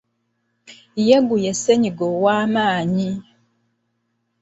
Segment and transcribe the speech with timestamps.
[1.07, 3.11] Yegu ye ssennyiga ow'amaanyi.